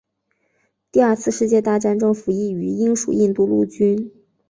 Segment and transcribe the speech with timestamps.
[0.91, 4.11] 第二次世界大战中服役于英属印度陆军。